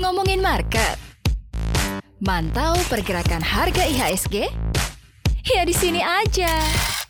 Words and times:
Ngomongin 0.00 0.40
market. 0.40 0.96
Mantau 2.16 2.80
pergerakan 2.88 3.44
harga 3.44 3.84
IHSG? 3.84 4.48
Ya 5.44 5.62
di 5.68 5.76
sini 5.76 6.00
aja. 6.00 6.48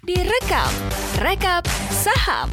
Direkap, 0.02 0.74
rekap 1.22 1.62
saham. 1.94 2.50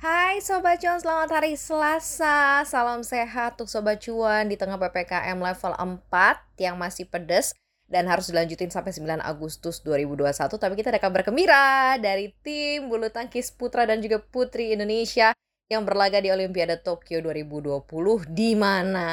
Hai 0.00 0.40
Sobat 0.40 0.80
Cuan, 0.80 0.96
selamat 0.96 1.36
hari 1.36 1.52
Selasa. 1.60 2.64
Salam 2.64 3.04
sehat 3.04 3.60
untuk 3.60 3.68
Sobat 3.68 4.00
Cuan 4.00 4.48
di 4.48 4.56
tengah 4.56 4.80
PPKM 4.80 5.36
level 5.36 5.72
4 5.76 6.56
yang 6.56 6.80
masih 6.80 7.04
pedes 7.04 7.52
dan 7.86 8.10
harus 8.10 8.30
dilanjutin 8.30 8.70
sampai 8.70 8.90
9 8.90 9.22
Agustus 9.22 9.82
2021. 9.82 10.58
Tapi 10.58 10.74
kita 10.74 10.90
ada 10.90 11.00
kabar 11.02 11.22
gembira 11.22 11.96
dari 12.02 12.34
tim 12.42 12.90
bulu 12.90 13.06
tangkis 13.10 13.54
putra 13.54 13.86
dan 13.86 14.02
juga 14.02 14.18
putri 14.18 14.74
Indonesia 14.74 15.30
yang 15.66 15.82
berlaga 15.82 16.22
di 16.22 16.30
Olimpiade 16.30 16.78
Tokyo 16.82 17.18
2020 17.22 17.82
di 18.30 18.54
mana 18.54 19.10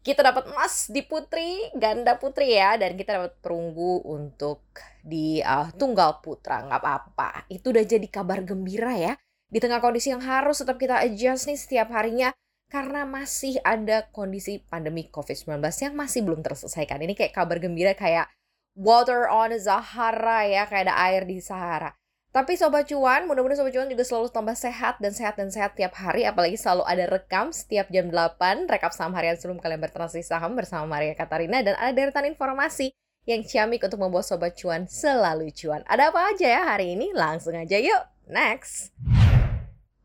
kita 0.00 0.24
dapat 0.24 0.48
emas 0.48 0.88
di 0.88 1.04
putri, 1.04 1.60
ganda 1.76 2.16
putri 2.16 2.56
ya 2.56 2.80
dan 2.80 2.96
kita 2.96 3.20
dapat 3.20 3.36
perunggu 3.44 4.00
untuk 4.08 4.64
di 5.04 5.44
uh, 5.44 5.68
tunggal 5.76 6.24
putra 6.24 6.64
nggak 6.64 6.80
apa-apa. 6.80 7.44
Itu 7.52 7.68
udah 7.68 7.84
jadi 7.84 8.08
kabar 8.08 8.40
gembira 8.40 8.96
ya 8.96 9.12
di 9.50 9.58
tengah 9.60 9.82
kondisi 9.82 10.08
yang 10.14 10.24
harus 10.24 10.62
tetap 10.62 10.80
kita 10.80 11.04
adjust 11.04 11.50
nih 11.50 11.58
setiap 11.58 11.92
harinya 11.92 12.32
karena 12.70 13.02
masih 13.02 13.58
ada 13.66 14.06
kondisi 14.14 14.62
pandemi 14.62 15.10
COVID-19 15.10 15.58
yang 15.58 15.94
masih 15.98 16.22
belum 16.22 16.40
terselesaikan. 16.46 17.02
Ini 17.02 17.18
kayak 17.18 17.34
kabar 17.34 17.58
gembira 17.58 17.92
kayak 17.98 18.30
water 18.78 19.26
on 19.26 19.50
Sahara 19.58 20.46
ya, 20.46 20.70
kayak 20.70 20.88
ada 20.88 20.94
air 21.10 21.26
di 21.26 21.42
Sahara. 21.42 21.90
Tapi 22.30 22.54
Sobat 22.54 22.86
Cuan, 22.86 23.26
mudah-mudahan 23.26 23.58
Sobat 23.58 23.74
Cuan 23.74 23.90
juga 23.90 24.06
selalu 24.06 24.30
tambah 24.30 24.54
sehat 24.54 25.02
dan 25.02 25.10
sehat 25.10 25.34
dan 25.34 25.50
sehat 25.50 25.74
tiap 25.74 25.98
hari. 25.98 26.22
Apalagi 26.22 26.54
selalu 26.54 26.86
ada 26.86 27.10
rekam 27.10 27.50
setiap 27.50 27.90
jam 27.90 28.06
8, 28.06 28.70
rekap 28.70 28.94
saham 28.94 29.18
harian 29.18 29.34
sebelum 29.34 29.58
kalian 29.58 29.82
bertransaksi 29.82 30.22
saham 30.22 30.54
bersama 30.54 30.86
Maria 30.86 31.18
Katarina. 31.18 31.58
Dan 31.66 31.74
ada 31.74 31.90
deretan 31.90 32.30
informasi 32.30 32.94
yang 33.26 33.42
ciamik 33.42 33.82
untuk 33.82 33.98
membuat 33.98 34.30
Sobat 34.30 34.54
Cuan 34.54 34.86
selalu 34.86 35.50
cuan. 35.58 35.82
Ada 35.90 36.14
apa 36.14 36.30
aja 36.30 36.46
ya 36.46 36.62
hari 36.70 36.94
ini? 36.94 37.10
Langsung 37.10 37.58
aja 37.58 37.74
yuk, 37.82 38.02
next! 38.30 38.94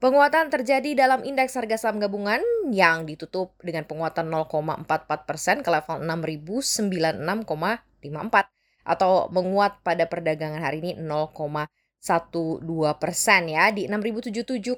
Penguatan 0.05 0.53
terjadi 0.53 0.93
dalam 0.93 1.25
indeks 1.25 1.57
harga 1.57 1.81
saham 1.81 1.97
gabungan 1.97 2.37
yang 2.69 3.09
ditutup 3.09 3.57
dengan 3.57 3.89
penguatan 3.89 4.29
0,44 4.29 4.85
persen 5.25 5.65
ke 5.65 5.69
level 5.73 6.05
6.096,54 6.05 7.25
atau 8.85 9.33
menguat 9.33 9.81
pada 9.81 10.05
perdagangan 10.05 10.61
hari 10.61 10.85
ini 10.85 11.01
0,1 11.01 11.65
12 12.05 12.61
persen 13.01 13.49
ya 13.49 13.73
di 13.73 13.89
6.077,12 13.89 14.77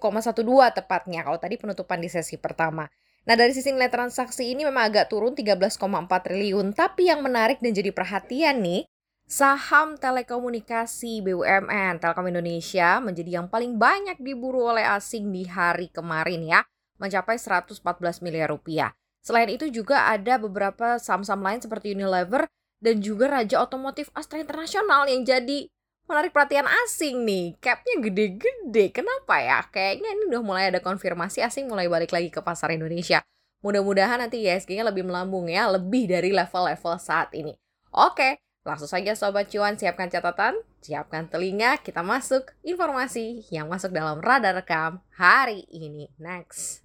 tepatnya 0.80 1.28
kalau 1.28 1.36
tadi 1.36 1.60
penutupan 1.60 2.00
di 2.00 2.08
sesi 2.08 2.40
pertama. 2.40 2.88
Nah 3.28 3.36
dari 3.36 3.52
sisi 3.52 3.76
nilai 3.76 3.92
transaksi 3.92 4.48
ini 4.48 4.64
memang 4.64 4.88
agak 4.88 5.12
turun 5.12 5.36
13,4 5.36 5.76
triliun 6.08 6.72
tapi 6.72 7.12
yang 7.12 7.20
menarik 7.20 7.60
dan 7.60 7.76
jadi 7.76 7.92
perhatian 7.92 8.64
nih 8.64 8.88
saham 9.28 10.00
telekomunikasi 10.00 11.20
BUMN 11.20 12.00
Telkom 12.00 12.32
Indonesia 12.32 13.04
menjadi 13.04 13.44
yang 13.44 13.52
paling 13.52 13.76
banyak 13.76 14.16
diburu 14.24 14.72
oleh 14.72 14.88
asing 14.88 15.36
di 15.36 15.44
hari 15.44 15.92
kemarin 15.92 16.48
ya 16.48 16.64
mencapai 16.96 17.36
114 17.36 17.84
miliar 18.24 18.50
rupiah. 18.50 18.96
Selain 19.20 19.52
itu 19.52 19.68
juga 19.68 20.08
ada 20.08 20.40
beberapa 20.40 20.96
saham-saham 20.96 21.44
lain 21.44 21.60
seperti 21.60 21.92
Unilever 21.92 22.48
dan 22.80 23.04
juga 23.04 23.28
Raja 23.28 23.60
Otomotif 23.60 24.08
Astra 24.16 24.40
Internasional 24.40 25.04
yang 25.12 25.28
jadi 25.28 25.68
menarik 26.08 26.32
perhatian 26.32 26.64
asing 26.88 27.28
nih. 27.28 27.60
Capnya 27.60 28.00
gede-gede. 28.00 28.96
Kenapa 28.96 29.44
ya? 29.44 29.60
Kayaknya 29.68 30.10
ini 30.16 30.24
udah 30.32 30.42
mulai 30.42 30.72
ada 30.72 30.80
konfirmasi 30.80 31.44
asing 31.44 31.68
mulai 31.68 31.92
balik 31.92 32.16
lagi 32.16 32.32
ke 32.32 32.40
pasar 32.40 32.72
Indonesia. 32.72 33.20
Mudah-mudahan 33.60 34.24
nanti 34.24 34.48
ISG-nya 34.48 34.88
lebih 34.88 35.04
melambung 35.04 35.52
ya, 35.52 35.68
lebih 35.68 36.08
dari 36.08 36.32
level-level 36.32 36.96
saat 36.96 37.36
ini. 37.36 37.52
Oke, 37.92 38.40
langsung 38.68 38.92
saja 38.92 39.16
Sobat 39.16 39.48
Cuan 39.48 39.80
siapkan 39.80 40.12
catatan, 40.12 40.60
siapkan 40.84 41.32
telinga, 41.32 41.80
kita 41.80 42.04
masuk 42.04 42.52
informasi 42.68 43.48
yang 43.48 43.72
masuk 43.72 43.96
dalam 43.96 44.20
radar 44.20 44.60
rekam 44.60 45.00
hari 45.16 45.64
ini. 45.72 46.12
Next. 46.20 46.84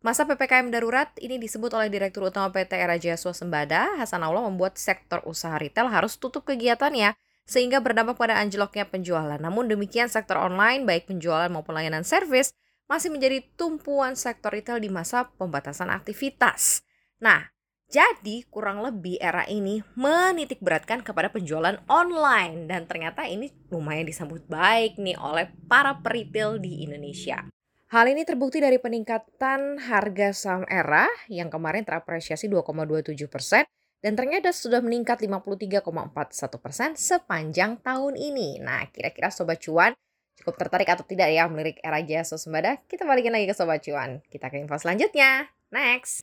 Masa 0.00 0.24
PPKM 0.24 0.72
darurat 0.72 1.12
ini 1.20 1.36
disebut 1.36 1.76
oleh 1.76 1.92
Direktur 1.92 2.32
Utama 2.32 2.48
PT 2.48 2.72
Era 2.72 2.96
Jaya 2.96 3.20
Swasembada, 3.20 4.00
Hasan 4.00 4.24
Allah 4.24 4.40
membuat 4.48 4.80
sektor 4.80 5.20
usaha 5.28 5.60
retail 5.60 5.92
harus 5.92 6.16
tutup 6.16 6.48
kegiatannya 6.48 7.12
sehingga 7.44 7.84
berdampak 7.84 8.16
pada 8.16 8.40
anjloknya 8.40 8.88
penjualan. 8.88 9.36
Namun 9.36 9.68
demikian 9.68 10.08
sektor 10.08 10.40
online 10.40 10.88
baik 10.88 11.12
penjualan 11.12 11.52
maupun 11.52 11.76
layanan 11.76 12.00
servis 12.00 12.56
masih 12.88 13.12
menjadi 13.12 13.44
tumpuan 13.60 14.16
sektor 14.16 14.48
retail 14.48 14.80
di 14.80 14.88
masa 14.88 15.28
pembatasan 15.36 15.92
aktivitas. 15.92 16.80
Nah, 17.20 17.52
jadi 17.90 18.46
kurang 18.46 18.86
lebih 18.86 19.18
era 19.18 19.42
ini 19.50 19.82
menitik 19.98 20.62
beratkan 20.62 21.02
kepada 21.02 21.26
penjualan 21.34 21.74
online 21.90 22.70
dan 22.70 22.86
ternyata 22.86 23.26
ini 23.26 23.50
lumayan 23.66 24.06
disambut 24.06 24.46
baik 24.46 24.94
nih 24.94 25.18
oleh 25.18 25.50
para 25.66 25.98
peritel 25.98 26.62
di 26.62 26.86
Indonesia. 26.86 27.50
Hal 27.90 28.06
ini 28.06 28.22
terbukti 28.22 28.62
dari 28.62 28.78
peningkatan 28.78 29.82
harga 29.90 30.30
saham 30.30 30.62
era 30.70 31.10
yang 31.26 31.50
kemarin 31.50 31.82
terapresiasi 31.82 32.46
2,27 32.46 33.26
persen 33.26 33.66
dan 33.98 34.14
ternyata 34.14 34.54
sudah 34.54 34.78
meningkat 34.78 35.26
53,41 35.26 36.62
persen 36.62 36.94
sepanjang 36.94 37.82
tahun 37.82 38.14
ini. 38.14 38.62
Nah, 38.62 38.86
kira-kira 38.94 39.34
Sobat 39.34 39.58
Cuan 39.58 39.90
cukup 40.38 40.54
tertarik 40.54 40.86
atau 40.86 41.02
tidak 41.02 41.34
ya 41.34 41.50
melirik 41.50 41.82
era 41.82 41.98
jasa 42.06 42.38
sembada? 42.38 42.78
Kita 42.86 43.02
balikin 43.02 43.34
lagi 43.34 43.50
ke 43.50 43.54
Sobat 43.58 43.82
Cuan. 43.82 44.22
Kita 44.30 44.46
ke 44.46 44.62
info 44.62 44.78
selanjutnya. 44.78 45.50
Next. 45.74 46.22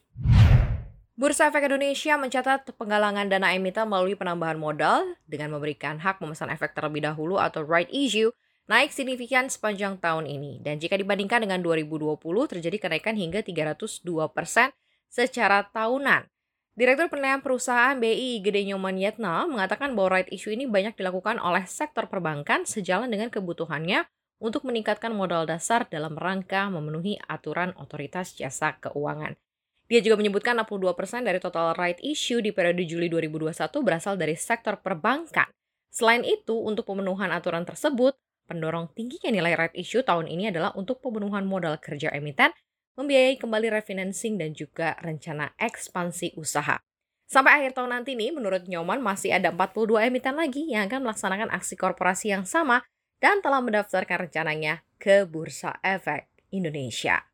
Bursa 1.17 1.49
Efek 1.49 1.65
Indonesia 1.65 2.13
mencatat 2.13 2.77
penggalangan 2.77 3.25
dana 3.25 3.49
emiten 3.49 3.89
melalui 3.89 4.13
penambahan 4.13 4.53
modal 4.53 5.17
dengan 5.25 5.49
memberikan 5.49 5.97
hak 5.97 6.21
memesan 6.21 6.53
efek 6.53 6.77
terlebih 6.77 7.09
dahulu 7.09 7.41
atau 7.41 7.65
right 7.65 7.89
issue 7.89 8.29
naik 8.69 8.93
signifikan 8.93 9.49
sepanjang 9.49 9.97
tahun 9.97 10.29
ini. 10.29 10.61
Dan 10.61 10.77
jika 10.77 10.93
dibandingkan 10.93 11.41
dengan 11.41 11.65
2020 11.65 12.21
terjadi 12.21 12.77
kenaikan 12.77 13.17
hingga 13.17 13.41
302% 13.41 14.05
secara 15.09 15.65
tahunan. 15.65 16.29
Direktur 16.77 17.09
Penilaian 17.09 17.41
Perusahaan 17.41 17.97
BI 17.97 18.37
Gede 18.45 18.69
Nyoman 18.69 19.01
Yetna 19.01 19.49
mengatakan 19.49 19.97
bahwa 19.97 20.21
right 20.21 20.29
issue 20.29 20.53
ini 20.53 20.69
banyak 20.69 20.93
dilakukan 20.93 21.41
oleh 21.41 21.65
sektor 21.65 22.05
perbankan 22.05 22.69
sejalan 22.69 23.09
dengan 23.09 23.33
kebutuhannya 23.33 24.05
untuk 24.37 24.69
meningkatkan 24.69 25.17
modal 25.17 25.49
dasar 25.49 25.89
dalam 25.89 26.13
rangka 26.13 26.69
memenuhi 26.69 27.17
aturan 27.25 27.73
otoritas 27.81 28.37
jasa 28.37 28.77
keuangan. 28.77 29.33
Dia 29.87 30.03
juga 30.03 30.19
menyebutkan 30.19 30.59
62% 30.59 31.23
dari 31.23 31.39
total 31.39 31.71
right 31.79 31.99
issue 32.03 32.43
di 32.43 32.51
periode 32.51 32.83
Juli 32.83 33.07
2021 33.07 33.55
berasal 33.83 34.19
dari 34.19 34.35
sektor 34.35 34.83
perbankan. 34.83 35.47
Selain 35.87 36.27
itu, 36.27 36.59
untuk 36.59 36.91
pemenuhan 36.91 37.31
aturan 37.31 37.63
tersebut, 37.63 38.13
pendorong 38.51 38.91
tingginya 38.91 39.31
nilai 39.31 39.55
right 39.55 39.75
issue 39.79 40.03
tahun 40.03 40.27
ini 40.27 40.51
adalah 40.51 40.75
untuk 40.75 40.99
pemenuhan 40.99 41.47
modal 41.47 41.79
kerja 41.79 42.11
emiten 42.11 42.51
membiayai 42.99 43.39
kembali 43.39 43.71
refinancing 43.71 44.35
dan 44.35 44.51
juga 44.51 44.99
rencana 44.99 45.55
ekspansi 45.55 46.35
usaha. 46.35 46.81
Sampai 47.27 47.59
akhir 47.63 47.75
tahun 47.75 47.91
nanti 47.95 48.15
nih, 48.15 48.35
menurut 48.35 48.67
Nyoman 48.67 49.03
masih 49.03 49.35
ada 49.35 49.51
42 49.51 50.07
emiten 50.07 50.35
lagi 50.35 50.63
yang 50.67 50.87
akan 50.87 51.07
melaksanakan 51.07 51.51
aksi 51.51 51.75
korporasi 51.75 52.31
yang 52.31 52.47
sama 52.47 52.83
dan 53.19 53.43
telah 53.43 53.59
mendaftarkan 53.59 54.27
rencananya 54.27 54.83
ke 54.95 55.27
Bursa 55.27 55.79
Efek 55.83 56.27
Indonesia. 56.55 57.27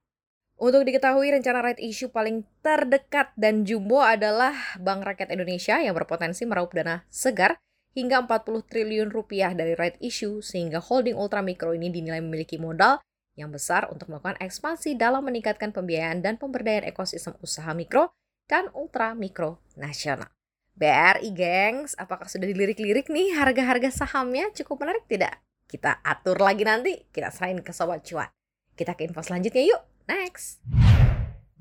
Untuk 0.62 0.86
diketahui 0.86 1.34
rencana 1.34 1.66
right 1.66 1.82
issue 1.82 2.14
paling 2.14 2.46
terdekat 2.62 3.34
dan 3.34 3.66
jumbo 3.66 4.00
adalah 4.00 4.54
Bank 4.78 5.02
Rakyat 5.02 5.34
Indonesia 5.34 5.82
yang 5.82 5.98
berpotensi 5.98 6.46
meraup 6.46 6.72
dana 6.72 7.04
segar 7.10 7.58
hingga 7.98 8.26
40 8.26 8.70
triliun 8.70 9.10
rupiah 9.10 9.54
dari 9.58 9.74
right 9.74 9.98
issue 9.98 10.46
sehingga 10.46 10.78
holding 10.78 11.18
ultramikro 11.18 11.74
ini 11.74 11.90
dinilai 11.90 12.22
memiliki 12.22 12.62
modal 12.62 13.02
yang 13.34 13.50
besar 13.50 13.90
untuk 13.90 14.14
melakukan 14.14 14.38
ekspansi 14.38 14.94
dalam 14.94 15.26
meningkatkan 15.26 15.74
pembiayaan 15.74 16.22
dan 16.22 16.38
pemberdayaan 16.38 16.86
ekosistem 16.86 17.34
usaha 17.42 17.74
mikro 17.74 18.14
dan 18.46 18.70
ultra 18.78 19.18
mikro 19.18 19.58
nasional. 19.74 20.30
BRI 20.74 21.30
gengs, 21.38 21.94
apakah 21.98 22.26
sudah 22.26 22.50
dilirik-lirik 22.50 23.10
nih 23.10 23.38
harga-harga 23.38 23.94
sahamnya 23.94 24.50
cukup 24.58 24.86
menarik 24.86 25.06
tidak? 25.06 25.38
Kita 25.70 26.02
atur 26.02 26.42
lagi 26.42 26.66
nanti, 26.66 27.10
kita 27.14 27.30
serahin 27.30 27.62
ke 27.62 27.74
Sobat 27.74 28.06
Cuan. 28.06 28.30
Kita 28.74 28.98
ke 28.98 29.06
info 29.06 29.22
selanjutnya 29.22 29.70
yuk, 29.70 29.82
next! 30.06 30.64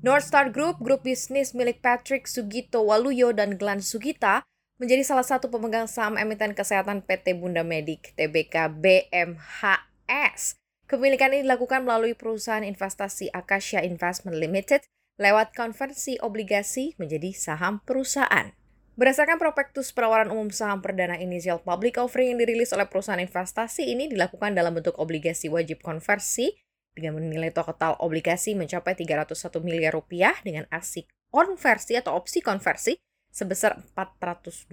North 0.03 0.27
Star 0.27 0.51
Group, 0.51 0.83
grup 0.83 1.07
bisnis 1.07 1.55
milik 1.55 1.79
Patrick 1.79 2.27
Sugito 2.27 2.83
Waluyo 2.83 3.31
dan 3.31 3.55
Glenn 3.55 3.79
Sugita, 3.79 4.43
menjadi 4.75 5.03
salah 5.07 5.23
satu 5.23 5.47
pemegang 5.47 5.87
saham 5.87 6.19
emiten 6.19 6.51
kesehatan 6.51 7.07
PT 7.07 7.39
Bunda 7.39 7.63
Medik 7.63 8.11
Tbk 8.19 8.67
BMHS 8.83 10.59
Kepemilikan 10.83 11.31
ini 11.31 11.47
dilakukan 11.47 11.87
melalui 11.87 12.13
perusahaan 12.13 12.61
investasi 12.61 13.31
Acacia 13.31 13.81
Investment 13.81 14.35
Limited 14.35 14.83
lewat 15.17 15.55
konversi 15.55 16.19
obligasi 16.19 16.93
menjadi 16.99 17.31
saham 17.31 17.79
perusahaan. 17.81 18.51
Berdasarkan 18.93 19.41
prospektus 19.41 19.89
penawaran 19.89 20.29
umum 20.29 20.53
saham 20.53 20.85
perdana 20.85 21.17
inisial 21.17 21.63
public 21.63 21.97
offering 21.97 22.35
yang 22.35 22.39
dirilis 22.45 22.75
oleh 22.77 22.85
perusahaan 22.85 23.17
investasi 23.17 23.89
ini 23.89 24.05
dilakukan 24.05 24.53
dalam 24.53 24.75
bentuk 24.77 24.93
obligasi 25.01 25.49
wajib 25.49 25.81
konversi 25.81 26.53
dengan 26.93 27.21
nilai 27.25 27.49
total 27.49 27.97
obligasi 27.99 28.53
mencapai 28.53 28.93
301 28.93 29.33
miliar 29.65 29.93
rupiah 29.97 30.37
dengan 30.45 30.69
aksi 30.69 31.05
konversi 31.33 31.97
atau 31.97 32.13
opsi 32.13 32.45
konversi 32.45 32.93
sebesar 33.33 33.81
421 33.97 34.69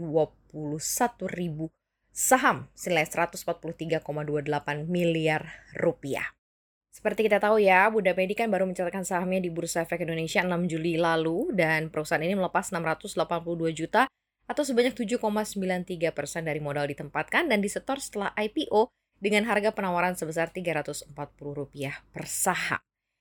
ribu 1.32 1.72
saham 2.12 2.69
senilai 2.76 3.08
143,28 3.08 4.05
miliar 4.84 5.64
rupiah. 5.81 6.28
Seperti 6.90 7.31
kita 7.31 7.38
tahu 7.38 7.62
ya, 7.62 7.87
Bunda 7.88 8.12
Medi 8.12 8.34
kan 8.34 8.50
baru 8.50 8.66
mencatatkan 8.66 9.06
sahamnya 9.06 9.40
di 9.40 9.49
Bursa 9.49 9.87
Efek 9.87 10.02
Indonesia 10.02 10.43
6 10.43 10.52
Juli 10.66 10.99
lalu 10.99 11.55
dan 11.55 11.88
perusahaan 11.88 12.20
ini 12.20 12.34
melepas 12.34 12.75
682 12.75 13.14
juta 13.73 14.11
atau 14.50 14.62
sebanyak 14.66 14.99
7,93 14.99 16.11
persen 16.11 16.43
dari 16.43 16.58
modal 16.58 16.90
ditempatkan 16.90 17.46
dan 17.46 17.62
disetor 17.62 18.02
setelah 18.02 18.34
IPO 18.34 18.90
dengan 19.20 19.46
harga 19.46 19.70
penawaran 19.70 20.17
sebesar 20.17 20.50
Rp340 20.50 21.12
per 22.11 22.25
saham. 22.26 22.81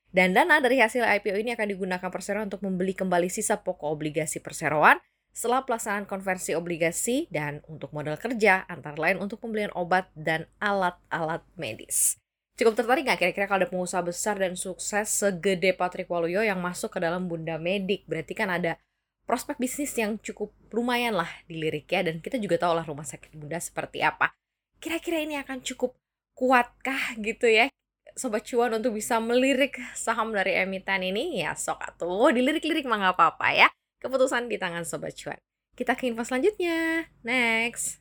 Dan 0.10 0.34
dana 0.34 0.58
dari 0.58 0.82
hasil 0.82 1.06
IPO 1.06 1.38
ini 1.46 1.54
akan 1.54 1.68
digunakan 1.70 2.10
perseroan 2.10 2.50
untuk 2.50 2.66
membeli 2.66 2.98
kembali 2.98 3.30
sisa 3.30 3.62
pokok 3.62 3.94
obligasi 3.94 4.42
perseroan 4.42 4.98
setelah 5.30 5.62
pelaksanaan 5.62 6.10
konversi 6.10 6.58
obligasi 6.58 7.30
dan 7.30 7.62
untuk 7.70 7.94
modal 7.94 8.18
kerja 8.18 8.66
antara 8.66 8.98
lain 8.98 9.22
untuk 9.22 9.38
pembelian 9.38 9.70
obat 9.78 10.10
dan 10.18 10.50
alat-alat 10.58 11.46
medis. 11.54 12.18
Cukup 12.58 12.76
tertarik 12.76 13.08
nggak 13.08 13.22
kira-kira 13.22 13.46
kalau 13.48 13.64
ada 13.64 13.70
pengusaha 13.72 14.04
besar 14.04 14.36
dan 14.36 14.58
sukses 14.60 15.08
segede 15.08 15.72
Patrick 15.72 16.12
Waluyo 16.12 16.44
yang 16.44 16.60
masuk 16.60 16.92
ke 16.92 17.00
dalam 17.00 17.30
Bunda 17.30 17.56
Medik? 17.56 18.04
Berarti 18.04 18.36
kan 18.36 18.52
ada 18.52 18.76
prospek 19.24 19.56
bisnis 19.62 19.96
yang 19.96 20.20
cukup 20.20 20.52
lumayan 20.74 21.16
lah 21.16 21.30
dilirik 21.48 21.88
ya. 21.88 22.04
Dan 22.04 22.20
kita 22.20 22.36
juga 22.36 22.60
tahu 22.60 22.76
lah 22.76 22.84
rumah 22.84 23.08
sakit 23.08 23.32
Bunda 23.32 23.62
seperti 23.64 24.04
apa. 24.04 24.36
Kira-kira 24.80 25.20
ini 25.20 25.36
akan 25.36 25.60
cukup 25.60 26.00
kuatkah 26.40 27.20
gitu 27.20 27.52
ya? 27.52 27.68
Sobat 28.16 28.48
cuan 28.48 28.72
untuk 28.80 28.96
bisa 28.96 29.20
melirik 29.20 29.76
saham 29.92 30.32
dari 30.32 30.56
emiten 30.56 31.04
ini 31.04 31.44
ya 31.44 31.52
sok 31.52 31.84
atuh 31.84 32.32
dilirik-lirik 32.32 32.88
mah 32.88 32.96
nggak 32.96 33.16
apa-apa 33.20 33.48
ya. 33.52 33.68
Keputusan 34.00 34.48
di 34.48 34.56
tangan 34.56 34.88
Sobat 34.88 35.12
cuan. 35.20 35.36
Kita 35.76 36.00
ke 36.00 36.08
info 36.08 36.24
selanjutnya. 36.24 37.12
Next. 37.28 38.00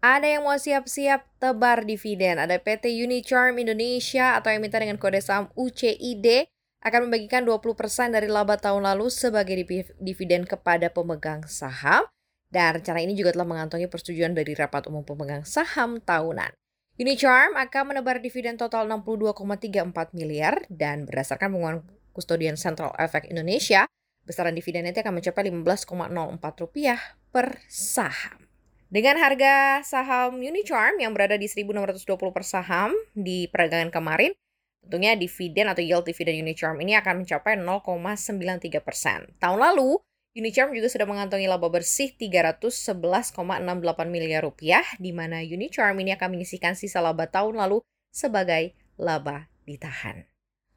Ada 0.00 0.40
yang 0.40 0.48
mau 0.48 0.56
siap-siap 0.56 1.28
tebar 1.36 1.84
dividen. 1.84 2.40
Ada 2.40 2.56
PT 2.56 2.96
Unicharm 3.04 3.60
Indonesia 3.60 4.40
atau 4.40 4.48
emiten 4.48 4.80
dengan 4.80 4.96
kode 4.96 5.20
saham 5.20 5.52
UCID 5.60 6.48
akan 6.80 7.08
membagikan 7.08 7.44
20% 7.44 8.16
dari 8.16 8.32
laba 8.32 8.56
tahun 8.56 8.88
lalu 8.88 9.12
sebagai 9.12 9.60
dividen 10.00 10.48
kepada 10.48 10.88
pemegang 10.88 11.44
saham. 11.44 12.08
Dan 12.50 12.78
rencana 12.80 13.02
ini 13.02 13.18
juga 13.18 13.34
telah 13.34 13.48
mengantongi 13.48 13.90
persetujuan 13.90 14.32
dari 14.32 14.54
rapat 14.54 14.86
umum 14.86 15.02
pemegang 15.02 15.42
saham 15.42 15.98
tahunan. 15.98 16.54
Unicharm 16.96 17.52
akan 17.60 17.92
menebar 17.92 18.24
dividen 18.24 18.56
total 18.56 18.88
62,34 18.88 20.16
miliar 20.16 20.64
dan 20.72 21.04
berdasarkan 21.04 21.52
pengumuman 21.52 21.84
kustodian 22.16 22.56
Central 22.56 22.96
Effect 22.96 23.28
Indonesia, 23.28 23.84
besaran 24.24 24.56
dividen 24.56 24.88
itu 24.88 25.04
akan 25.04 25.20
mencapai 25.20 25.44
15,04 25.52 26.62
rupiah 26.64 26.96
per 27.28 27.60
saham. 27.68 28.48
Dengan 28.88 29.20
harga 29.20 29.84
saham 29.84 30.40
Unicharm 30.40 30.96
yang 30.96 31.12
berada 31.12 31.36
di 31.36 31.44
1.620 31.50 32.00
per 32.32 32.44
saham 32.46 32.96
di 33.12 33.44
peragangan 33.50 33.92
kemarin, 33.92 34.32
tentunya 34.80 35.12
dividen 35.18 35.68
atau 35.68 35.84
yield 35.84 36.08
dividen 36.08 36.40
Unicharm 36.40 36.80
ini 36.80 36.96
akan 36.96 37.26
mencapai 37.26 37.60
0,93 37.60 38.80
persen. 38.80 39.26
Tahun 39.36 39.58
lalu, 39.58 40.00
Unicharm 40.36 40.76
juga 40.76 40.92
sudah 40.92 41.08
mengantongi 41.08 41.48
laba 41.48 41.72
bersih 41.72 42.12
311,68 42.12 43.40
miliar 44.04 44.44
rupiah, 44.44 44.84
di 45.00 45.08
mana 45.08 45.40
Unicharm 45.40 45.96
ini 46.04 46.12
akan 46.12 46.36
menyisikan 46.36 46.76
sisa 46.76 47.00
laba 47.00 47.24
tahun 47.24 47.56
lalu 47.56 47.80
sebagai 48.12 48.76
laba 49.00 49.48
ditahan. 49.64 50.28